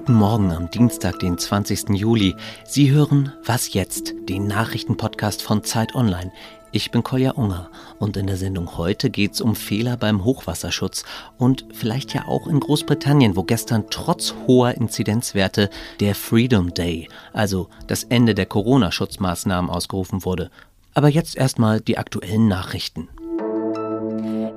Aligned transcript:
guten 0.00 0.14
Morgen 0.14 0.50
am 0.50 0.70
Dienstag, 0.70 1.18
den 1.18 1.36
20. 1.36 1.90
Juli. 1.90 2.34
Sie 2.64 2.90
hören 2.90 3.34
Was 3.44 3.74
jetzt, 3.74 4.14
den 4.30 4.46
Nachrichtenpodcast 4.46 5.42
von 5.42 5.62
Zeit 5.62 5.94
Online. 5.94 6.32
Ich 6.72 6.90
bin 6.90 7.02
Kolja 7.02 7.32
Unger 7.32 7.68
und 7.98 8.16
in 8.16 8.26
der 8.26 8.38
Sendung 8.38 8.78
heute 8.78 9.10
geht 9.10 9.34
es 9.34 9.42
um 9.42 9.54
Fehler 9.54 9.98
beim 9.98 10.24
Hochwasserschutz 10.24 11.04
und 11.36 11.66
vielleicht 11.74 12.14
ja 12.14 12.26
auch 12.26 12.46
in 12.46 12.60
Großbritannien, 12.60 13.36
wo 13.36 13.42
gestern 13.42 13.90
trotz 13.90 14.34
hoher 14.46 14.72
Inzidenzwerte 14.72 15.68
der 16.00 16.14
Freedom 16.14 16.72
Day, 16.72 17.06
also 17.34 17.68
das 17.86 18.04
Ende 18.04 18.34
der 18.34 18.46
Corona-Schutzmaßnahmen 18.46 19.70
ausgerufen 19.70 20.24
wurde. 20.24 20.50
Aber 20.94 21.08
jetzt 21.08 21.36
erstmal 21.36 21.82
die 21.82 21.98
aktuellen 21.98 22.48
Nachrichten. 22.48 23.10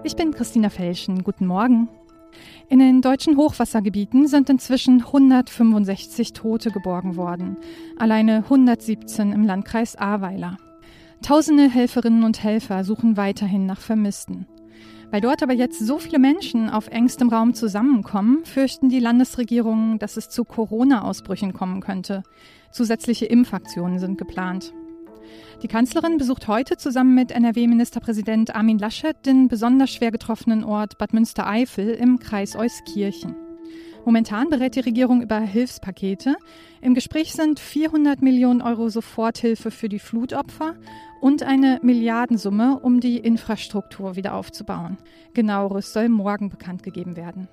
Ich 0.06 0.16
bin 0.16 0.34
Christina 0.34 0.70
Felschen. 0.70 1.22
Guten 1.26 1.48
Morgen. 1.48 1.90
In 2.70 2.80
den 2.80 3.02
deutschen 3.02 3.38
Hochwassergebieten 3.38 4.28
sind 4.28 4.50
inzwischen 4.50 5.02
165 5.02 6.34
Tote 6.34 6.72
geborgen 6.72 7.16
worden, 7.16 7.58
alleine 7.98 8.38
117 8.38 9.32
im 9.32 9.44
Landkreis 9.44 9.96
Ahrweiler. 9.96 10.58
Tausende 11.22 11.70
Helferinnen 11.70 12.24
und 12.24 12.44
Helfer 12.44 12.84
suchen 12.84 13.16
weiterhin 13.16 13.66
nach 13.66 13.80
Vermissten. 13.80 14.46
Weil 15.12 15.22
dort 15.22 15.44
aber 15.44 15.54
jetzt 15.54 15.80
so 15.80 16.00
viele 16.00 16.18
Menschen 16.18 16.70
auf 16.70 16.88
engstem 16.88 17.30
Raum 17.30 17.54
zusammenkommen, 17.54 18.44
fürchten 18.46 18.90
die 18.90 19.00
Landesregierungen, 19.00 20.00
dass 20.00 20.18
es 20.18 20.30
zu 20.30 20.44
Corona-Ausbrüchen 20.44 21.54
kommen 21.54 21.82
könnte. 21.82 22.24
Zusätzliche 22.72 23.26
Impfaktionen 23.26 24.00
sind 24.00 24.18
geplant. 24.18 24.74
Die 25.62 25.68
Kanzlerin 25.68 26.18
besucht 26.18 26.48
heute 26.48 26.78
zusammen 26.78 27.16
mit 27.16 27.32
NRW-Ministerpräsident 27.32 28.56
Armin 28.56 28.80
Laschet 28.80 29.16
den 29.26 29.48
besonders 29.48 29.92
schwer 29.92 30.12
getroffenen 30.12 30.64
Ort 30.64 30.98
Bad 30.98 31.14
Münstereifel 31.14 31.90
im 31.90 32.20
Kreis 32.20 32.56
Euskirchen. 32.56 33.36
Momentan 34.06 34.50
berät 34.50 34.76
die 34.76 34.82
Regierung 34.82 35.22
über 35.22 35.40
Hilfspakete. 35.40 36.36
Im 36.82 36.94
Gespräch 36.94 37.34
sind 37.34 37.60
400 37.60 38.22
Millionen 38.22 38.62
Euro 38.62 38.90
Soforthilfe 38.90 39.72
für 39.72 39.88
die 39.88 40.00
Flutopfer 40.00 40.76
und 41.22 41.44
eine 41.44 41.80
Milliardensumme, 41.82 42.80
um 42.82 43.00
die 43.00 43.18
Infrastruktur 43.18 44.18
wieder 44.18 44.34
aufzubauen. 44.34 44.98
Genaueres 45.34 45.94
soll 45.94 46.10
morgen 46.10 46.50
bekannt 46.50 46.84
gegeben 46.84 47.16
werden. 47.16 47.48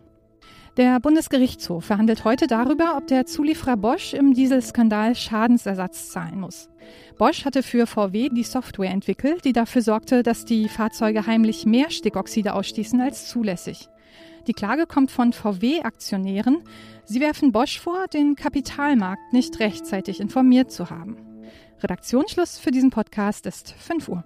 Der 0.80 0.98
Bundesgerichtshof 0.98 1.84
verhandelt 1.84 2.24
heute 2.24 2.46
darüber, 2.46 2.96
ob 2.96 3.06
der 3.06 3.26
Zulieferer 3.26 3.76
Bosch 3.76 4.14
im 4.14 4.32
Dieselskandal 4.32 5.14
Schadensersatz 5.14 6.08
zahlen 6.08 6.40
muss. 6.40 6.70
Bosch 7.18 7.44
hatte 7.44 7.62
für 7.62 7.86
VW 7.86 8.30
die 8.30 8.44
Software 8.44 8.90
entwickelt, 8.90 9.44
die 9.44 9.52
dafür 9.52 9.82
sorgte, 9.82 10.22
dass 10.22 10.46
die 10.46 10.70
Fahrzeuge 10.70 11.26
heimlich 11.26 11.66
mehr 11.66 11.90
Stickoxide 11.90 12.54
ausstießen 12.54 12.98
als 12.98 13.28
zulässig. 13.28 13.90
Die 14.46 14.54
Klage 14.54 14.86
kommt 14.86 15.10
von 15.10 15.34
VW-Aktionären. 15.34 16.62
Sie 17.04 17.20
werfen 17.20 17.52
Bosch 17.52 17.78
vor, 17.78 18.06
den 18.06 18.34
Kapitalmarkt 18.34 19.34
nicht 19.34 19.60
rechtzeitig 19.60 20.18
informiert 20.18 20.72
zu 20.72 20.88
haben. 20.88 21.18
Redaktionsschluss 21.82 22.58
für 22.58 22.70
diesen 22.70 22.88
Podcast 22.88 23.44
ist 23.44 23.74
5 23.78 24.08
Uhr. 24.08 24.24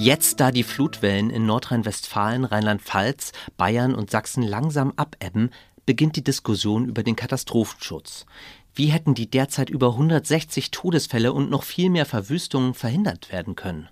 Jetzt, 0.00 0.38
da 0.38 0.52
die 0.52 0.62
Flutwellen 0.62 1.28
in 1.28 1.44
Nordrhein-Westfalen, 1.44 2.44
Rheinland-Pfalz, 2.44 3.32
Bayern 3.56 3.96
und 3.96 4.12
Sachsen 4.12 4.44
langsam 4.44 4.92
abebben, 4.94 5.50
beginnt 5.86 6.14
die 6.14 6.22
Diskussion 6.22 6.84
über 6.84 7.02
den 7.02 7.16
Katastrophenschutz. 7.16 8.24
Wie 8.76 8.86
hätten 8.86 9.14
die 9.14 9.28
derzeit 9.28 9.70
über 9.70 9.88
160 9.88 10.70
Todesfälle 10.70 11.32
und 11.32 11.50
noch 11.50 11.64
viel 11.64 11.90
mehr 11.90 12.06
Verwüstungen 12.06 12.74
verhindert 12.74 13.32
werden 13.32 13.56
können? 13.56 13.88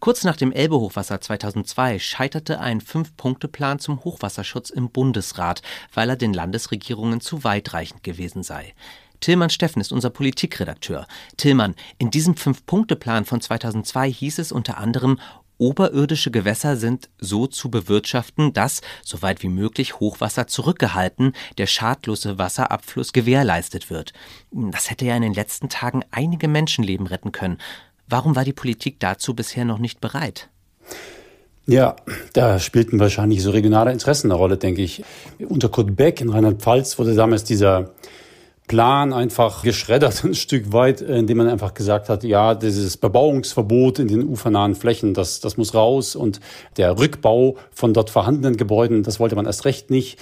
Kurz 0.00 0.24
nach 0.24 0.36
dem 0.36 0.50
Elbehochwasser 0.50 1.20
2002 1.20 2.00
scheiterte 2.00 2.58
ein 2.58 2.80
Fünf-Punkte-Plan 2.80 3.78
zum 3.78 4.02
Hochwasserschutz 4.02 4.70
im 4.70 4.90
Bundesrat, 4.90 5.62
weil 5.94 6.10
er 6.10 6.16
den 6.16 6.34
Landesregierungen 6.34 7.20
zu 7.20 7.44
weitreichend 7.44 8.02
gewesen 8.02 8.42
sei. 8.42 8.74
Tillmann 9.20 9.50
Steffen 9.50 9.80
ist 9.80 9.92
unser 9.92 10.10
Politikredakteur. 10.10 11.06
Tillmann, 11.36 11.74
in 11.98 12.10
diesem 12.10 12.36
Fünf-Punkte-Plan 12.36 13.24
von 13.24 13.40
2002 13.40 14.12
hieß 14.12 14.38
es 14.38 14.52
unter 14.52 14.78
anderem, 14.78 15.18
Oberirdische 15.60 16.30
Gewässer 16.30 16.76
sind 16.76 17.10
so 17.18 17.48
zu 17.48 17.68
bewirtschaften, 17.68 18.52
dass, 18.52 18.80
soweit 19.04 19.42
wie 19.42 19.48
möglich, 19.48 19.98
Hochwasser 19.98 20.46
zurückgehalten, 20.46 21.32
der 21.58 21.66
schadlose 21.66 22.38
Wasserabfluss 22.38 23.12
gewährleistet 23.12 23.90
wird. 23.90 24.12
Das 24.52 24.88
hätte 24.88 25.04
ja 25.04 25.16
in 25.16 25.22
den 25.22 25.34
letzten 25.34 25.68
Tagen 25.68 26.04
einige 26.12 26.46
Menschenleben 26.46 27.08
retten 27.08 27.32
können. 27.32 27.58
Warum 28.06 28.36
war 28.36 28.44
die 28.44 28.52
Politik 28.52 29.00
dazu 29.00 29.34
bisher 29.34 29.64
noch 29.64 29.78
nicht 29.78 30.00
bereit? 30.00 30.48
Ja, 31.66 31.96
da 32.32 32.60
spielten 32.60 32.98
wahrscheinlich 33.00 33.42
so 33.42 33.50
regionale 33.50 33.92
Interessen 33.92 34.30
eine 34.30 34.38
Rolle, 34.38 34.56
denke 34.56 34.80
ich. 34.80 35.04
Unter 35.40 35.68
Kurt 35.68 35.96
Beck 35.96 36.20
in 36.20 36.30
Rheinland-Pfalz 36.30 36.98
wurde 36.98 37.14
damals 37.14 37.44
dieser 37.44 37.90
Plan 38.68 39.12
einfach 39.12 39.64
geschreddert 39.64 40.22
ein 40.24 40.34
Stück 40.34 40.72
weit, 40.72 41.00
indem 41.00 41.38
man 41.38 41.48
einfach 41.48 41.74
gesagt 41.74 42.08
hat, 42.08 42.22
ja, 42.22 42.54
dieses 42.54 42.96
Bebauungsverbot 42.96 43.98
in 43.98 44.06
den 44.06 44.28
ufernahen 44.28 44.76
Flächen, 44.76 45.14
das, 45.14 45.40
das 45.40 45.56
muss 45.56 45.74
raus 45.74 46.14
und 46.14 46.40
der 46.76 46.98
Rückbau 46.98 47.56
von 47.72 47.92
dort 47.92 48.10
vorhandenen 48.10 48.56
Gebäuden, 48.56 49.02
das 49.02 49.18
wollte 49.18 49.34
man 49.34 49.46
erst 49.46 49.64
recht 49.64 49.90
nicht. 49.90 50.18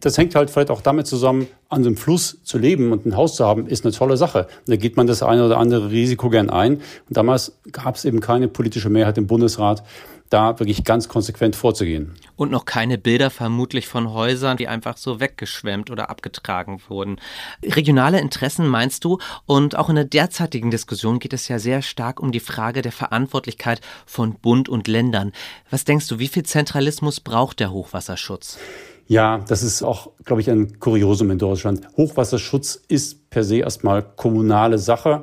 Das 0.00 0.16
hängt 0.18 0.34
halt 0.34 0.50
vielleicht 0.50 0.70
auch 0.70 0.82
damit 0.82 1.06
zusammen, 1.06 1.48
an 1.68 1.82
dem 1.82 1.96
Fluss 1.96 2.38
zu 2.44 2.58
leben 2.58 2.92
und 2.92 3.06
ein 3.06 3.16
Haus 3.16 3.34
zu 3.34 3.44
haben, 3.44 3.66
ist 3.66 3.84
eine 3.84 3.92
tolle 3.92 4.16
Sache. 4.16 4.46
Da 4.66 4.76
geht 4.76 4.96
man 4.96 5.06
das 5.06 5.22
eine 5.22 5.44
oder 5.44 5.58
andere 5.58 5.90
Risiko 5.90 6.30
gern 6.30 6.50
ein. 6.50 6.74
Und 6.74 7.16
damals 7.16 7.58
gab 7.72 7.96
es 7.96 8.04
eben 8.04 8.20
keine 8.20 8.46
politische 8.46 8.90
Mehrheit 8.90 9.18
im 9.18 9.26
Bundesrat, 9.26 9.82
da 10.30 10.58
wirklich 10.58 10.84
ganz 10.84 11.08
konsequent 11.08 11.56
vorzugehen. 11.56 12.14
Und 12.36 12.50
noch 12.50 12.64
keine 12.64 12.98
Bilder 12.98 13.30
vermutlich 13.30 13.88
von 13.88 14.12
Häusern, 14.12 14.56
die 14.56 14.68
einfach 14.68 14.96
so 14.96 15.20
weggeschwemmt 15.20 15.90
oder 15.90 16.10
abgetragen 16.10 16.80
wurden. 16.88 17.18
Regionale 17.64 18.20
Interessen 18.20 18.66
meinst 18.66 19.04
du? 19.04 19.18
Und 19.46 19.76
auch 19.76 19.88
in 19.88 19.96
der 19.96 20.04
derzeitigen 20.04 20.70
Diskussion 20.70 21.18
geht 21.18 21.32
es 21.32 21.48
ja 21.48 21.58
sehr 21.58 21.82
stark 21.82 22.20
um 22.20 22.32
die 22.32 22.40
Frage 22.40 22.82
der 22.82 22.92
Verantwortlichkeit 22.92 23.80
von 24.04 24.34
Bund 24.34 24.68
und 24.68 24.86
Ländern. 24.86 25.32
Was 25.70 25.84
denkst 25.84 26.08
du, 26.08 26.18
wie 26.18 26.28
viel 26.28 26.44
Zentralismus 26.44 27.20
braucht 27.20 27.60
der 27.60 27.72
Hochwasserschutz? 27.72 28.58
Ja, 29.08 29.38
das 29.46 29.62
ist 29.62 29.82
auch, 29.82 30.10
glaube 30.24 30.40
ich, 30.40 30.50
ein 30.50 30.80
Kuriosum 30.80 31.30
in 31.30 31.38
Deutschland. 31.38 31.86
Hochwasserschutz 31.96 32.80
ist 32.88 33.30
per 33.30 33.44
se 33.44 33.58
erstmal 33.58 34.02
kommunale 34.02 34.78
Sache. 34.78 35.22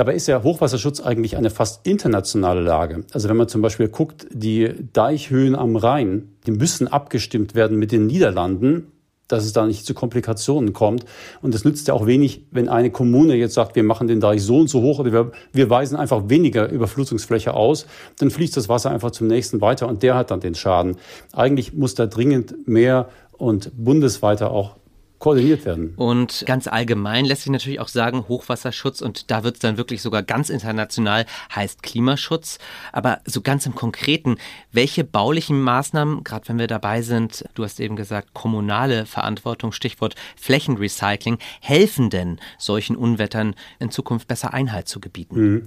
Dabei 0.00 0.14
ist 0.14 0.28
ja 0.28 0.42
Hochwasserschutz 0.42 1.00
eigentlich 1.00 1.36
eine 1.36 1.50
fast 1.50 1.86
internationale 1.86 2.62
Lage. 2.62 3.04
Also 3.12 3.28
wenn 3.28 3.36
man 3.36 3.48
zum 3.48 3.60
Beispiel 3.60 3.88
guckt, 3.88 4.26
die 4.32 4.72
Deichhöhen 4.94 5.54
am 5.54 5.76
Rhein, 5.76 6.36
die 6.46 6.52
müssen 6.52 6.88
abgestimmt 6.88 7.54
werden 7.54 7.78
mit 7.78 7.92
den 7.92 8.06
Niederlanden, 8.06 8.92
dass 9.28 9.44
es 9.44 9.52
da 9.52 9.66
nicht 9.66 9.84
zu 9.84 9.92
Komplikationen 9.92 10.72
kommt. 10.72 11.04
Und 11.42 11.54
es 11.54 11.66
nützt 11.66 11.86
ja 11.86 11.92
auch 11.92 12.06
wenig, 12.06 12.46
wenn 12.50 12.70
eine 12.70 12.90
Kommune 12.90 13.34
jetzt 13.34 13.52
sagt, 13.52 13.76
wir 13.76 13.82
machen 13.82 14.08
den 14.08 14.20
Deich 14.20 14.42
so 14.42 14.60
und 14.60 14.70
so 14.70 14.80
hoch 14.80 15.00
oder 15.00 15.12
wir, 15.12 15.32
wir 15.52 15.68
weisen 15.68 15.98
einfach 15.98 16.30
weniger 16.30 16.70
Überflutungsfläche 16.70 17.52
aus, 17.52 17.84
dann 18.20 18.30
fließt 18.30 18.56
das 18.56 18.70
Wasser 18.70 18.90
einfach 18.90 19.10
zum 19.10 19.26
nächsten 19.26 19.60
weiter 19.60 19.86
und 19.86 20.02
der 20.02 20.14
hat 20.14 20.30
dann 20.30 20.40
den 20.40 20.54
Schaden. 20.54 20.96
Eigentlich 21.34 21.74
muss 21.74 21.94
da 21.94 22.06
dringend 22.06 22.66
mehr 22.66 23.10
und 23.32 23.70
bundesweiter 23.76 24.50
auch 24.50 24.76
koordiniert 25.20 25.64
werden. 25.66 25.92
Und 25.96 26.44
ganz 26.46 26.66
allgemein 26.66 27.26
lässt 27.26 27.42
sich 27.42 27.52
natürlich 27.52 27.78
auch 27.78 27.88
sagen, 27.88 28.24
Hochwasserschutz 28.26 29.02
und 29.02 29.30
da 29.30 29.44
wird 29.44 29.56
es 29.56 29.60
dann 29.60 29.76
wirklich 29.76 30.02
sogar 30.02 30.22
ganz 30.22 30.48
international 30.50 31.26
heißt 31.54 31.82
Klimaschutz. 31.82 32.58
Aber 32.92 33.20
so 33.26 33.42
ganz 33.42 33.66
im 33.66 33.74
Konkreten, 33.74 34.36
welche 34.72 35.04
baulichen 35.04 35.60
Maßnahmen, 35.60 36.24
gerade 36.24 36.48
wenn 36.48 36.58
wir 36.58 36.66
dabei 36.66 37.02
sind, 37.02 37.44
du 37.54 37.64
hast 37.64 37.80
eben 37.80 37.96
gesagt, 37.96 38.32
kommunale 38.32 39.04
Verantwortung, 39.04 39.72
Stichwort 39.72 40.14
Flächenrecycling, 40.36 41.38
helfen 41.60 42.08
denn 42.08 42.40
solchen 42.58 42.96
Unwettern 42.96 43.54
in 43.78 43.90
Zukunft 43.90 44.26
besser 44.26 44.54
Einhalt 44.54 44.88
zu 44.88 45.00
gebieten? 45.00 45.40
Mhm. 45.40 45.62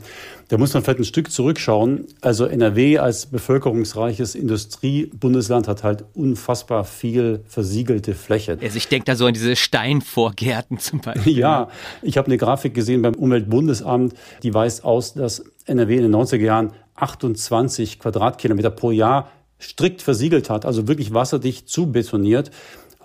Da 0.48 0.58
muss 0.58 0.74
man 0.74 0.84
vielleicht 0.84 1.00
ein 1.00 1.06
Stück 1.06 1.32
zurückschauen. 1.32 2.08
Also 2.22 2.46
NRW 2.46 2.98
als 2.98 3.28
bevölkerungsreiches 3.28 4.34
Industriebundesland 4.34 5.68
hat 5.68 5.84
halt 5.84 6.06
unfassbar 6.16 6.86
viel 6.86 7.42
versiegelte 7.48 8.16
Fläche. 8.16 8.58
Also 8.60 8.78
ich 8.78 8.88
denke 8.88 9.06
da 9.06 9.16
so 9.16 9.28
an 9.28 9.34
diese 9.34 9.43
diese 9.44 9.56
Steinvorgärten 9.56 10.80
zum 10.80 11.00
Beispiel. 11.00 11.38
Ja, 11.38 11.70
ich 12.02 12.18
habe 12.18 12.28
eine 12.28 12.38
Grafik 12.38 12.74
gesehen 12.74 13.02
beim 13.02 13.14
Umweltbundesamt, 13.14 14.14
die 14.42 14.54
weist 14.54 14.84
aus, 14.84 15.14
dass 15.14 15.44
NRW 15.66 15.98
in 15.98 16.04
den 16.04 16.16
90er 16.16 16.38
Jahren 16.38 16.72
28 16.96 18.00
Quadratkilometer 18.00 18.70
pro 18.70 18.92
Jahr 18.92 19.30
strikt 19.60 20.02
versiegelt 20.02 20.50
hat, 20.50 20.66
also 20.66 20.88
wirklich 20.88 21.14
wasserdicht 21.14 21.70
zubetoniert. 21.70 22.52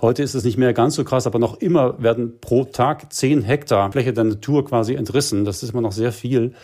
Heute 0.00 0.22
ist 0.22 0.34
es 0.34 0.44
nicht 0.44 0.58
mehr 0.58 0.72
ganz 0.72 0.94
so 0.94 1.04
krass, 1.04 1.26
aber 1.26 1.38
noch 1.38 1.60
immer 1.60 2.00
werden 2.00 2.38
pro 2.40 2.64
Tag 2.64 3.12
10 3.12 3.42
Hektar 3.42 3.90
Fläche 3.90 4.12
der 4.12 4.24
Natur 4.24 4.64
quasi 4.64 4.94
entrissen. 4.94 5.44
Das 5.44 5.62
ist 5.62 5.72
immer 5.72 5.82
noch 5.82 5.92
sehr 5.92 6.12
viel. 6.12 6.54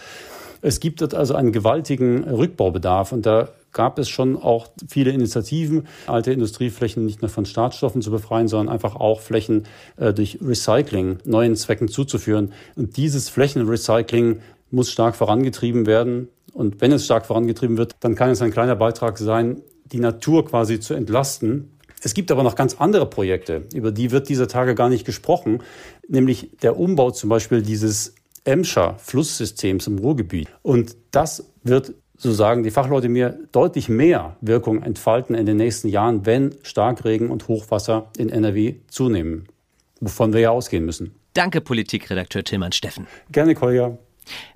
Es 0.64 0.80
gibt 0.80 1.02
dort 1.02 1.14
also 1.14 1.34
einen 1.34 1.52
gewaltigen 1.52 2.24
Rückbaubedarf 2.24 3.12
und 3.12 3.26
da 3.26 3.50
gab 3.72 3.98
es 3.98 4.08
schon 4.08 4.36
auch 4.40 4.68
viele 4.88 5.10
Initiativen, 5.10 5.86
alte 6.06 6.32
Industrieflächen 6.32 7.04
nicht 7.04 7.20
nur 7.20 7.28
von 7.28 7.44
Schadstoffen 7.44 8.00
zu 8.00 8.10
befreien, 8.10 8.48
sondern 8.48 8.72
einfach 8.72 8.96
auch 8.96 9.20
Flächen 9.20 9.64
äh, 9.98 10.14
durch 10.14 10.38
Recycling 10.40 11.18
neuen 11.24 11.54
Zwecken 11.56 11.88
zuzuführen. 11.88 12.52
Und 12.76 12.96
dieses 12.96 13.28
Flächenrecycling 13.28 14.40
muss 14.70 14.90
stark 14.90 15.16
vorangetrieben 15.16 15.84
werden. 15.84 16.28
Und 16.54 16.80
wenn 16.80 16.92
es 16.92 17.04
stark 17.04 17.26
vorangetrieben 17.26 17.76
wird, 17.76 17.96
dann 18.00 18.14
kann 18.14 18.30
es 18.30 18.40
ein 18.40 18.50
kleiner 18.50 18.76
Beitrag 18.76 19.18
sein 19.18 19.60
die 19.92 20.00
Natur 20.00 20.46
quasi 20.46 20.80
zu 20.80 20.94
entlasten. 20.94 21.70
Es 22.02 22.14
gibt 22.14 22.30
aber 22.30 22.42
noch 22.42 22.54
ganz 22.54 22.76
andere 22.78 23.06
Projekte, 23.06 23.64
über 23.74 23.92
die 23.92 24.10
wird 24.10 24.30
dieser 24.30 24.48
Tage 24.48 24.74
gar 24.74 24.88
nicht 24.88 25.04
gesprochen, 25.04 25.62
nämlich 26.08 26.50
der 26.62 26.78
Umbau 26.78 27.10
zum 27.10 27.30
Beispiel 27.30 27.62
dieses 27.62 28.14
Emscher 28.44 28.96
Flusssystems 28.98 29.86
im 29.86 29.98
Ruhrgebiet. 29.98 30.48
Und 30.62 30.96
das 31.10 31.50
wird, 31.62 31.94
so 32.16 32.32
sagen 32.32 32.62
die 32.62 32.70
Fachleute 32.70 33.08
mir, 33.08 33.38
deutlich 33.52 33.88
mehr 33.88 34.36
Wirkung 34.40 34.82
entfalten 34.82 35.34
in 35.34 35.46
den 35.46 35.56
nächsten 35.56 35.88
Jahren, 35.88 36.26
wenn 36.26 36.54
Starkregen 36.62 37.30
und 37.30 37.48
Hochwasser 37.48 38.10
in 38.16 38.28
NRW 38.28 38.76
zunehmen, 38.88 39.48
wovon 40.00 40.32
wir 40.32 40.40
ja 40.40 40.50
ausgehen 40.50 40.84
müssen. 40.84 41.14
Danke, 41.32 41.60
Politikredakteur 41.60 42.44
Tilman 42.44 42.72
Steffen. 42.72 43.06
Gerne, 43.32 43.54
Kolja. 43.54 43.98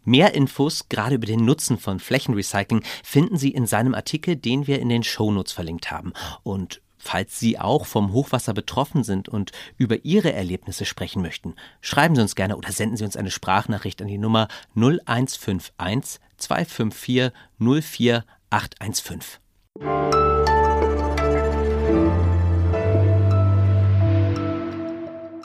Mehr 0.05 0.35
Infos, 0.35 0.89
gerade 0.89 1.17
über 1.17 1.27
den 1.27 1.45
Nutzen 1.45 1.79
von 1.79 2.01
Flächenrecycling, 2.01 2.83
finden 3.03 3.37
Sie 3.37 3.51
in 3.51 3.67
seinem 3.67 3.95
Artikel, 3.95 4.37
den 4.37 4.67
wir 4.67 4.79
in 4.81 4.89
den 4.89 5.03
Shownotes 5.03 5.53
verlinkt 5.53 5.91
haben. 5.91 6.13
Und 6.43 6.81
Falls 6.99 7.39
Sie 7.39 7.59
auch 7.59 7.87
vom 7.87 8.13
Hochwasser 8.13 8.53
betroffen 8.55 9.05
sind 9.05 9.29
und 9.29 9.53
über 9.77 10.05
Ihre 10.05 10.33
Erlebnisse 10.33 10.85
sprechen 10.85 11.23
möchten, 11.23 11.55
schreiben 11.81 12.17
Sie 12.17 12.23
uns 12.23 12.35
gerne 12.35 12.57
oder 12.57 12.73
senden 12.73 12.97
Sie 12.97 13.05
uns 13.05 13.17
eine 13.17 13.31
Sprachnachricht 13.31 14.03
an 14.03 14.09
die 14.09 14.19
Nummer 14.19 14.49
0151 14.75 16.21
254 16.37 17.33
04815. 17.59 19.21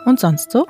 Und 0.05 0.19
sonst 0.19 0.51
so? 0.51 0.67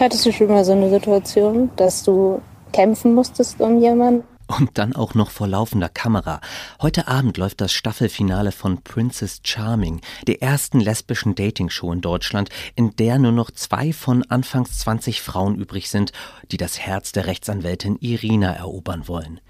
Hattest 0.00 0.26
du 0.26 0.32
schon 0.32 0.48
mal 0.48 0.64
so 0.64 0.72
eine 0.72 0.90
Situation, 0.90 1.70
dass 1.76 2.02
du 2.02 2.42
kämpfen 2.72 3.14
musstest 3.14 3.60
um 3.60 3.80
jemanden? 3.80 4.35
Und 4.46 4.78
dann 4.78 4.94
auch 4.94 5.14
noch 5.14 5.30
vor 5.30 5.48
laufender 5.48 5.88
Kamera. 5.88 6.40
Heute 6.80 7.08
Abend 7.08 7.36
läuft 7.36 7.60
das 7.60 7.72
Staffelfinale 7.72 8.52
von 8.52 8.80
Princess 8.82 9.40
Charming, 9.42 10.00
der 10.28 10.40
ersten 10.40 10.78
lesbischen 10.78 11.34
Dating-Show 11.34 11.92
in 11.92 12.00
Deutschland, 12.00 12.50
in 12.76 12.94
der 12.94 13.18
nur 13.18 13.32
noch 13.32 13.50
zwei 13.50 13.92
von 13.92 14.22
anfangs 14.30 14.78
20 14.78 15.20
Frauen 15.20 15.56
übrig 15.56 15.90
sind, 15.90 16.12
die 16.52 16.58
das 16.58 16.78
Herz 16.78 17.10
der 17.10 17.26
Rechtsanwältin 17.26 17.96
Irina 18.00 18.52
erobern 18.52 19.08
wollen. 19.08 19.40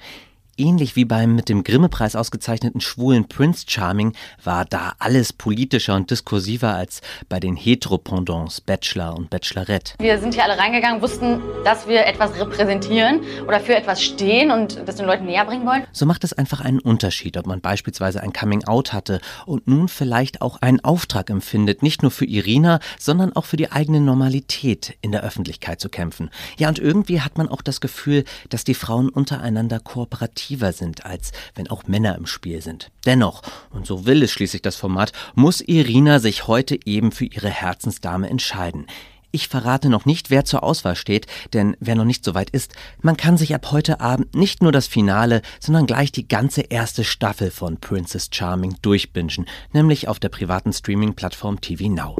Ähnlich 0.58 0.96
wie 0.96 1.04
beim 1.04 1.34
mit 1.34 1.50
dem 1.50 1.64
Grimme-Preis 1.64 2.16
ausgezeichneten 2.16 2.80
schwulen 2.80 3.28
Prince 3.28 3.66
Charming 3.68 4.14
war 4.42 4.64
da 4.64 4.94
alles 4.98 5.34
politischer 5.34 5.94
und 5.94 6.10
diskursiver 6.10 6.74
als 6.74 7.02
bei 7.28 7.40
den 7.40 7.56
Heteropendants 7.56 8.62
Bachelor 8.62 9.14
und 9.14 9.28
Bachelorette. 9.28 9.92
Wir 9.98 10.18
sind 10.18 10.32
hier 10.32 10.44
alle 10.44 10.56
reingegangen, 10.56 11.02
wussten, 11.02 11.42
dass 11.62 11.86
wir 11.86 12.06
etwas 12.06 12.40
repräsentieren 12.40 13.20
oder 13.46 13.60
für 13.60 13.76
etwas 13.76 14.02
stehen 14.02 14.50
und 14.50 14.80
das 14.86 14.96
den 14.96 15.04
Leuten 15.04 15.26
näher 15.26 15.44
bringen 15.44 15.66
wollen. 15.66 15.84
So 15.92 16.06
macht 16.06 16.24
es 16.24 16.32
einfach 16.32 16.62
einen 16.62 16.78
Unterschied, 16.78 17.36
ob 17.36 17.46
man 17.46 17.60
beispielsweise 17.60 18.22
ein 18.22 18.32
Coming-out 18.32 18.94
hatte 18.94 19.20
und 19.44 19.68
nun 19.68 19.88
vielleicht 19.88 20.40
auch 20.40 20.62
einen 20.62 20.82
Auftrag 20.82 21.28
empfindet, 21.28 21.82
nicht 21.82 22.00
nur 22.00 22.10
für 22.10 22.24
Irina, 22.24 22.80
sondern 22.98 23.36
auch 23.36 23.44
für 23.44 23.58
die 23.58 23.72
eigene 23.72 24.00
Normalität 24.00 24.96
in 25.02 25.12
der 25.12 25.22
Öffentlichkeit 25.22 25.82
zu 25.82 25.90
kämpfen. 25.90 26.30
Ja, 26.56 26.68
und 26.68 26.78
irgendwie 26.78 27.20
hat 27.20 27.36
man 27.36 27.50
auch 27.50 27.60
das 27.60 27.82
Gefühl, 27.82 28.24
dass 28.48 28.64
die 28.64 28.72
Frauen 28.72 29.10
untereinander 29.10 29.80
kooperativ 29.80 30.45
attraktiver 30.46 30.72
sind, 30.72 31.04
als 31.04 31.32
wenn 31.54 31.68
auch 31.68 31.86
Männer 31.86 32.16
im 32.16 32.26
Spiel 32.26 32.62
sind. 32.62 32.90
Dennoch, 33.04 33.42
und 33.70 33.86
so 33.86 34.06
will 34.06 34.22
es 34.22 34.30
schließlich 34.30 34.62
das 34.62 34.76
Format, 34.76 35.12
muss 35.34 35.60
Irina 35.60 36.20
sich 36.20 36.46
heute 36.46 36.78
eben 36.86 37.12
für 37.12 37.24
ihre 37.24 37.50
Herzensdame 37.50 38.28
entscheiden. 38.28 38.86
Ich 39.32 39.48
verrate 39.48 39.90
noch 39.90 40.06
nicht, 40.06 40.30
wer 40.30 40.44
zur 40.44 40.62
Auswahl 40.62 40.96
steht, 40.96 41.26
denn 41.52 41.76
wer 41.80 41.94
noch 41.94 42.04
nicht 42.04 42.24
so 42.24 42.34
weit 42.34 42.48
ist, 42.50 42.74
man 43.02 43.16
kann 43.16 43.36
sich 43.36 43.54
ab 43.54 43.70
heute 43.70 44.00
Abend 44.00 44.34
nicht 44.34 44.62
nur 44.62 44.72
das 44.72 44.86
Finale, 44.86 45.42
sondern 45.60 45.86
gleich 45.86 46.10
die 46.10 46.28
ganze 46.28 46.62
erste 46.62 47.04
Staffel 47.04 47.50
von 47.50 47.78
Princess 47.78 48.30
Charming 48.32 48.76
durchbingen, 48.80 49.46
nämlich 49.72 50.08
auf 50.08 50.20
der 50.20 50.30
privaten 50.30 50.72
Streaming-Plattform 50.72 51.60
TV 51.60 51.88
Now. 51.88 52.16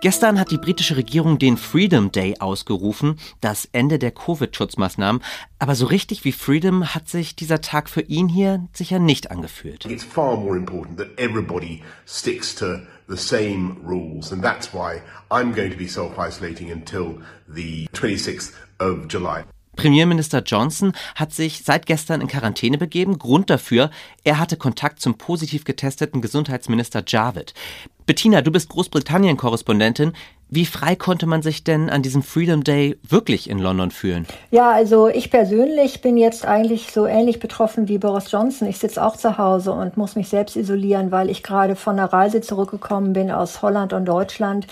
Gestern 0.00 0.40
hat 0.40 0.50
die 0.50 0.56
britische 0.56 0.96
Regierung 0.96 1.38
den 1.38 1.58
Freedom 1.58 2.10
Day 2.10 2.36
ausgerufen, 2.38 3.16
das 3.42 3.68
Ende 3.72 3.98
der 3.98 4.12
Covid-Schutzmaßnahmen. 4.12 5.22
Aber 5.58 5.74
so 5.74 5.84
richtig 5.84 6.24
wie 6.24 6.32
Freedom 6.32 6.94
hat 6.94 7.10
sich 7.10 7.36
dieser 7.36 7.60
Tag 7.60 7.90
für 7.90 8.00
ihn 8.00 8.26
hier 8.26 8.66
sicher 8.72 8.98
nicht 8.98 9.30
angefühlt. 9.30 9.84
It's 9.84 10.02
far 10.02 10.38
more 10.38 10.56
important 10.56 10.96
that 10.96 11.08
everybody 11.18 11.82
sticks 12.06 12.54
to 12.54 12.78
the 13.08 13.16
same 13.16 13.76
rules. 13.86 14.32
And 14.32 14.42
that's 14.42 14.72
why 14.72 15.02
I'm 15.28 15.54
going 15.54 15.70
to 15.70 15.76
be 15.76 15.86
self-isolating 15.86 16.72
until 16.72 17.20
the 17.46 17.86
26th 17.92 18.52
of 18.78 19.06
July. 19.12 19.44
Premierminister 19.80 20.42
Johnson 20.44 20.92
hat 21.14 21.32
sich 21.32 21.62
seit 21.64 21.86
gestern 21.86 22.20
in 22.20 22.28
Quarantäne 22.28 22.76
begeben. 22.76 23.18
Grund 23.18 23.48
dafür, 23.48 23.88
er 24.24 24.38
hatte 24.38 24.58
Kontakt 24.58 25.00
zum 25.00 25.16
positiv 25.16 25.64
getesteten 25.64 26.20
Gesundheitsminister 26.20 27.02
Javid. 27.06 27.54
Bettina, 28.04 28.42
du 28.42 28.50
bist 28.50 28.68
Großbritannien-Korrespondentin. 28.68 30.12
Wie 30.50 30.66
frei 30.66 30.96
konnte 30.96 31.24
man 31.24 31.40
sich 31.40 31.64
denn 31.64 31.88
an 31.88 32.02
diesem 32.02 32.22
Freedom 32.22 32.62
Day 32.62 32.98
wirklich 33.08 33.48
in 33.48 33.58
London 33.58 33.90
fühlen? 33.90 34.26
Ja, 34.50 34.70
also 34.70 35.08
ich 35.08 35.30
persönlich 35.30 36.02
bin 36.02 36.18
jetzt 36.18 36.44
eigentlich 36.44 36.92
so 36.92 37.06
ähnlich 37.06 37.40
betroffen 37.40 37.88
wie 37.88 37.96
Boris 37.96 38.30
Johnson. 38.30 38.68
Ich 38.68 38.76
sitze 38.76 39.02
auch 39.02 39.16
zu 39.16 39.38
Hause 39.38 39.72
und 39.72 39.96
muss 39.96 40.14
mich 40.14 40.28
selbst 40.28 40.56
isolieren, 40.56 41.10
weil 41.10 41.30
ich 41.30 41.42
gerade 41.42 41.74
von 41.74 41.98
einer 41.98 42.12
Reise 42.12 42.42
zurückgekommen 42.42 43.14
bin 43.14 43.30
aus 43.30 43.62
Holland 43.62 43.94
und 43.94 44.04
Deutschland 44.04 44.66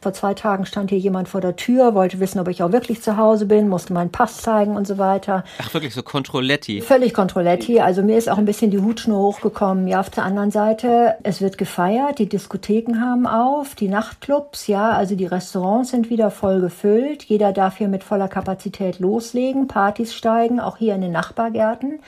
vor 0.00 0.12
zwei 0.12 0.34
Tagen 0.34 0.66
stand 0.66 0.90
hier 0.90 0.98
jemand 0.98 1.28
vor 1.28 1.40
der 1.40 1.56
Tür, 1.56 1.94
wollte 1.94 2.20
wissen, 2.20 2.38
ob 2.38 2.48
ich 2.48 2.62
auch 2.62 2.72
wirklich 2.72 3.02
zu 3.02 3.16
Hause 3.16 3.46
bin, 3.46 3.68
musste 3.68 3.92
meinen 3.92 4.10
Pass 4.10 4.38
zeigen 4.38 4.76
und 4.76 4.86
so 4.86 4.98
weiter. 4.98 5.44
Ach, 5.58 5.72
wirklich 5.74 5.94
so 5.94 6.02
Controletti? 6.02 6.80
Völlig 6.80 7.14
Controletti. 7.14 7.80
Also 7.80 8.02
mir 8.02 8.16
ist 8.16 8.28
auch 8.28 8.38
ein 8.38 8.44
bisschen 8.44 8.70
die 8.70 8.78
Hutschnur 8.78 9.18
hochgekommen. 9.18 9.88
Ja, 9.88 10.00
auf 10.00 10.10
der 10.10 10.24
anderen 10.24 10.50
Seite, 10.50 11.16
es 11.22 11.40
wird 11.40 11.58
gefeiert, 11.58 12.18
die 12.18 12.28
Diskotheken 12.28 13.00
haben 13.00 13.26
auf, 13.26 13.74
die 13.74 13.88
Nachtclubs, 13.88 14.66
ja, 14.66 14.90
also 14.90 15.14
die 15.14 15.26
Restaurants 15.26 15.90
sind 15.90 16.10
wieder 16.10 16.30
voll 16.30 16.60
gefüllt. 16.60 17.24
Jeder 17.24 17.52
darf 17.52 17.78
hier 17.78 17.88
mit 17.88 18.04
voller 18.04 18.28
Kapazität 18.28 18.98
loslegen, 18.98 19.68
Partys 19.68 20.14
steigen, 20.14 20.60
auch 20.60 20.76
hier 20.76 20.94
in 20.94 21.00
den 21.00 21.12
Nachbargärten. 21.12 22.00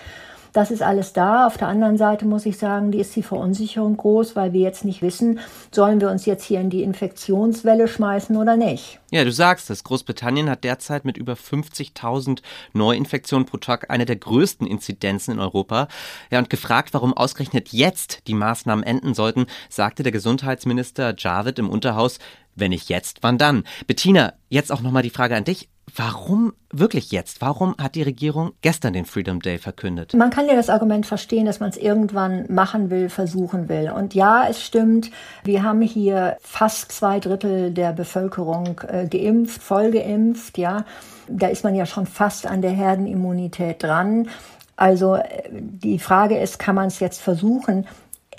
Das 0.53 0.71
ist 0.71 0.83
alles 0.83 1.13
da. 1.13 1.47
Auf 1.47 1.57
der 1.57 1.69
anderen 1.69 1.97
Seite 1.97 2.27
muss 2.27 2.47
ich 2.47 2.59
sagen, 2.59 2.91
die 2.91 2.99
ist 2.99 3.15
die 3.15 3.23
Verunsicherung 3.23 3.97
groß, 3.97 4.35
weil 4.37 4.53
wir 4.53 4.61
jetzt 4.61 4.85
nicht 4.85 5.03
wissen, 5.03 5.39
sollen 5.71 6.01
wir 6.01 6.11
uns 6.11 6.27
jetzt 6.27 6.45
hier 6.45 6.61
in 6.61 6.71
die 6.71 6.83
Infektionswelle 6.83 7.87
schmeißen 7.87 8.37
oder 8.37 8.57
nicht. 8.57 8.99
Ja, 9.11 9.25
du 9.25 9.33
sagst 9.33 9.71
es. 9.71 9.85
Großbritannien 9.85 10.51
hat 10.51 10.65
derzeit 10.65 11.05
mit 11.05 11.17
über 11.17 11.35
50.000 11.35 12.41
Neuinfektionen 12.73 13.47
pro 13.47 13.59
Tag 13.59 13.91
eine 13.91 14.07
der 14.07 14.17
größten 14.17 14.67
Inzidenzen 14.67 15.35
in 15.35 15.41
Europa. 15.41 15.89
Ja, 16.31 16.39
und 16.39 16.51
gefragt, 16.51 16.95
warum 16.95 17.13
ausgerechnet 17.13 17.71
jetzt 17.73 18.27
die 18.27 18.35
Maßnahmen 18.35 18.85
enden 18.85 19.15
sollten, 19.15 19.47
sagte 19.69 20.03
der 20.03 20.13
Gesundheitsminister 20.13 21.15
Javid 21.17 21.59
im 21.59 21.71
Unterhaus, 21.71 22.19
wenn 22.57 22.71
nicht 22.71 22.89
jetzt, 22.89 23.19
wann 23.23 23.39
dann? 23.39 23.65
Bettina, 23.87 24.35
jetzt 24.49 24.73
auch 24.73 24.81
nochmal 24.81 25.03
die 25.03 25.11
Frage 25.11 25.37
an 25.37 25.45
dich. 25.45 25.69
Warum 25.97 26.53
wirklich 26.73 27.11
jetzt? 27.11 27.41
Warum 27.41 27.75
hat 27.81 27.95
die 27.95 28.03
Regierung 28.03 28.53
gestern 28.63 28.93
den 28.93 29.05
Freedom 29.05 29.41
Day 29.41 29.59
verkündet? 29.59 30.15
Man 30.15 30.31
kann 30.31 30.47
ja 30.47 30.55
das 30.55 30.71
Argument 30.71 31.07
verstehen, 31.07 31.47
dass 31.47 31.61
man 31.61 31.71
es 31.71 31.77
irgendwann 31.77 32.47
machen 32.49 32.91
will, 32.91 33.09
versuchen 33.09 33.69
will. 33.69 33.91
Und 33.91 34.15
ja, 34.15 34.47
es 34.49 34.63
stimmt, 34.63 35.11
wir 35.45 35.63
haben 35.63 35.83
hier 35.83 36.37
fast 36.41 36.93
zwei 36.93 37.21
Drittel 37.21 37.73
der 37.73 37.93
Bevölkerung 37.93 38.81
äh, 38.87 39.07
geimpft, 39.07 39.63
voll 39.63 39.91
geimpft, 39.91 40.59
ja. 40.59 40.85
Da 41.29 41.49
ist 41.49 41.65
man 41.65 41.75
ja 41.75 41.87
schon 41.87 42.07
fast 42.07 42.47
an 42.47 42.63
der 42.63 42.73
Herdenimmunität 42.73 43.83
dran. 43.83 44.29
Also 44.77 45.17
äh, 45.17 45.25
die 45.53 45.99
Frage 45.99 46.39
ist, 46.39 46.59
kann 46.59 46.75
man 46.75 46.89
es 46.89 47.01
jetzt 47.01 47.21
versuchen? 47.21 47.87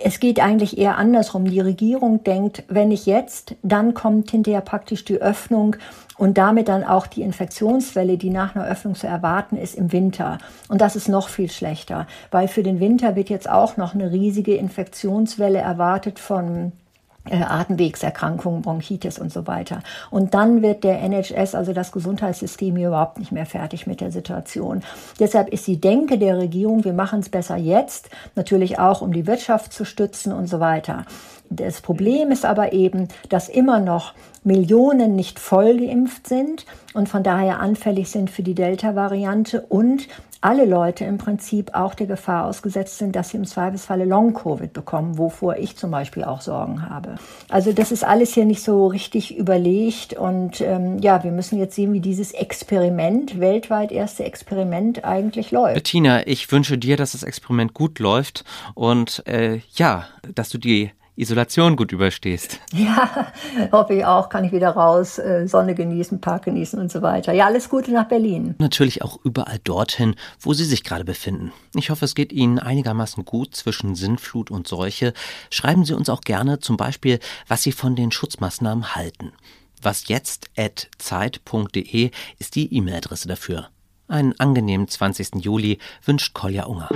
Es 0.03 0.20
geht 0.20 0.39
eigentlich 0.39 0.77
eher 0.77 0.98
andersrum. 0.98 1.46
Die 1.46 1.60
Regierung 1.60 2.24
denkt, 2.24 2.63
wenn 2.67 2.89
nicht 2.89 3.05
jetzt, 3.05 3.55
dann 3.63 3.93
kommt 3.93 4.31
hinterher 4.31 4.62
praktisch 4.62 5.05
die 5.05 5.22
Öffnung 5.22 5.75
und 6.17 6.38
damit 6.38 6.67
dann 6.67 6.84
auch 6.84 7.08
die 7.08 7.24
Infektionswelle, 7.24 8.17
die 8.17 8.29
nach 8.29 8.55
einer 8.55 8.67
Öffnung 8.67 8.96
zu 8.96 9.08
erwarten 9.08 9.58
ist 9.58 9.75
im 9.75 9.91
Winter. 9.91 10.38
Und 10.70 10.81
das 10.81 10.96
ist 10.96 11.08
noch 11.08 11.29
viel 11.29 11.50
schlechter, 11.50 12.08
weil 12.29 12.48
für 12.48 12.63
den 12.63 12.79
Winter 12.79 13.15
wird 13.15 13.29
jetzt 13.29 13.50
auch 13.50 13.77
noch 13.77 13.93
eine 13.93 14.12
riesige 14.12 14.55
Infektionswelle 14.55 15.60
erwartet 15.60 16.20
von 16.20 16.74
Atemwegserkrankungen, 17.29 18.63
Bronchitis 18.63 19.19
und 19.19 19.31
so 19.31 19.45
weiter. 19.45 19.81
Und 20.09 20.33
dann 20.33 20.61
wird 20.61 20.83
der 20.83 21.01
NHS, 21.01 21.53
also 21.53 21.71
das 21.71 21.91
Gesundheitssystem, 21.91 22.75
hier 22.75 22.87
überhaupt 22.87 23.19
nicht 23.19 23.31
mehr 23.31 23.45
fertig 23.45 23.85
mit 23.85 24.01
der 24.01 24.11
Situation. 24.11 24.81
Deshalb 25.19 25.49
ist 25.49 25.67
die 25.67 25.79
Denke 25.79 26.17
der 26.17 26.37
Regierung, 26.37 26.83
wir 26.83 26.93
machen 26.93 27.19
es 27.19 27.29
besser 27.29 27.57
jetzt, 27.57 28.09
natürlich 28.35 28.79
auch, 28.79 29.01
um 29.01 29.13
die 29.13 29.27
Wirtschaft 29.27 29.71
zu 29.71 29.85
stützen 29.85 30.33
und 30.33 30.47
so 30.47 30.59
weiter. 30.59 31.05
Das 31.49 31.81
Problem 31.81 32.31
ist 32.31 32.45
aber 32.45 32.73
eben, 32.73 33.09
dass 33.29 33.49
immer 33.49 33.79
noch 33.79 34.13
Millionen 34.43 35.15
nicht 35.15 35.39
voll 35.39 35.77
geimpft 35.77 36.27
sind 36.27 36.65
und 36.93 37.10
von 37.10 37.24
daher 37.24 37.60
anfällig 37.60 38.10
sind 38.10 38.29
für 38.29 38.43
die 38.43 38.55
Delta-Variante 38.55 39.62
und 39.62 40.07
alle 40.41 40.65
Leute 40.65 41.05
im 41.05 41.19
Prinzip 41.19 41.75
auch 41.75 41.93
der 41.93 42.07
Gefahr 42.07 42.45
ausgesetzt 42.45 42.98
sind, 42.98 43.15
dass 43.15 43.29
sie 43.29 43.38
im 43.38 43.45
Zweifelsfalle 43.45 44.05
Long-Covid 44.05 44.74
bekommen, 44.74 45.19
wovor 45.19 45.57
ich 45.57 45.77
zum 45.77 45.91
Beispiel 45.91 46.24
auch 46.24 46.41
Sorgen 46.41 46.89
habe. 46.89 47.15
Also 47.50 47.71
das 47.71 47.91
ist 47.91 48.03
alles 48.03 48.33
hier 48.33 48.45
nicht 48.45 48.63
so 48.63 48.88
richtig 48.88 49.38
überlegt 49.38 50.13
und 50.13 50.60
ähm, 50.62 50.98
ja, 50.98 51.24
wir 51.24 51.31
müssen 51.31 51.60
jetzt 51.60 51.75
sehen, 51.75 51.93
wie 51.93 52.00
dieses 52.00 52.31
Experiment, 52.31 53.39
weltweit 53.39 53.91
erste 53.91 54.24
Experiment 54.24 55.05
eigentlich 55.05 55.51
läuft. 55.51 55.75
Bettina, 55.75 56.25
ich 56.25 56.51
wünsche 56.51 56.79
dir, 56.79 56.98
dass 56.98 57.12
das 57.12 57.21
Experiment 57.21 57.75
gut 57.75 58.00
läuft 58.00 58.43
und 58.74 59.25
äh, 59.27 59.60
ja, 59.75 60.07
dass 60.33 60.50
du 60.50 60.57
die 60.57 60.91
Isolation 61.15 61.75
gut 61.75 61.91
überstehst. 61.91 62.60
Ja, 62.74 63.27
hoffe 63.72 63.96
ich 63.96 64.06
auch. 64.06 64.30
Kann 64.30 64.46
ich 64.46 64.51
wieder 64.51 64.70
raus, 64.70 65.18
äh, 65.20 65.48
Sonne 65.48 65.75
genießen, 65.75 66.22
Park 66.22 66.46
genießen 66.46 66.80
und 66.80 66.91
so 66.91 67.01
weiter. 67.01 67.34
Ja, 67.34 67.46
alles 67.46 67.70
Gute 67.70 67.91
nach 67.91 68.08
Berlin. 68.08 68.56
Natürlich 68.60 69.03
auch 69.03 69.20
überall 69.24 69.60
dorthin, 69.63 70.15
wo 70.39 70.53
Sie 70.53 70.63
sich 70.63 70.84
gerade 70.84 71.03
befinden. 71.03 71.51
Ich 71.75 71.89
hoffe, 71.89 72.06
es 72.06 72.15
geht 72.15 72.32
Ihnen 72.32 72.60
einigermaßen 72.60 73.25
gut 73.25 73.56
zwischen 73.56 73.96
Sinnflut 73.96 74.51
und 74.51 74.68
Seuche. 74.68 75.13
Schreiben 75.50 75.86
Sie 75.86 75.94
uns 75.94 76.10
auch 76.10 76.22
gerne 76.22 76.60
zum 76.60 76.77
Beispiel, 76.77 77.20
was 77.48 77.62
Sie 77.62 77.74
von 77.74 77.96
den 77.96 78.12
Schutzmaßnahmen 78.12 78.96
halten. 78.96 79.34
Wasjetzt.zeit.de 79.82 82.12
ist 82.39 82.56
die 82.56 82.74
E-Mail-Adresse 82.74 83.27
dafür. 83.27 83.68
Einen 84.08 84.39
angenehmen 84.39 84.88
20. 84.88 85.44
Juli 85.44 85.80
wünscht 86.06 86.34
Kolja 86.34 86.65
Unger. 86.65 86.89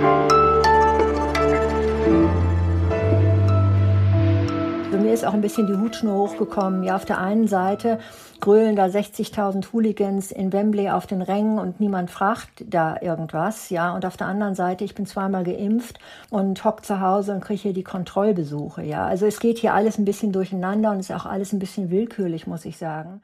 Ist 5.16 5.24
auch 5.24 5.32
ein 5.32 5.40
bisschen 5.40 5.66
die 5.66 5.76
Hutschnur 5.76 6.14
hochgekommen. 6.14 6.84
Ja, 6.84 6.94
auf 6.94 7.06
der 7.06 7.18
einen 7.18 7.48
Seite 7.48 7.98
grölen 8.40 8.76
da 8.76 8.84
60.000 8.84 9.72
Hooligans 9.72 10.30
in 10.30 10.52
Wembley 10.52 10.90
auf 10.90 11.06
den 11.06 11.22
Rängen 11.22 11.58
und 11.58 11.80
niemand 11.80 12.10
fragt 12.10 12.64
da 12.68 12.96
irgendwas. 13.00 13.70
Ja, 13.70 13.94
und 13.94 14.04
auf 14.04 14.18
der 14.18 14.26
anderen 14.26 14.54
Seite, 14.54 14.84
ich 14.84 14.94
bin 14.94 15.06
zweimal 15.06 15.44
geimpft 15.44 15.98
und 16.28 16.62
hock 16.64 16.84
zu 16.84 17.00
Hause 17.00 17.32
und 17.32 17.40
kriege 17.40 17.62
hier 17.62 17.72
die 17.72 17.82
Kontrollbesuche. 17.82 18.82
Ja, 18.82 19.06
also 19.06 19.24
es 19.24 19.40
geht 19.40 19.56
hier 19.56 19.72
alles 19.72 19.96
ein 19.96 20.04
bisschen 20.04 20.32
durcheinander 20.32 20.90
und 20.90 21.00
ist 21.00 21.10
auch 21.10 21.24
alles 21.24 21.54
ein 21.54 21.60
bisschen 21.60 21.90
willkürlich, 21.90 22.46
muss 22.46 22.66
ich 22.66 22.76
sagen. 22.76 23.22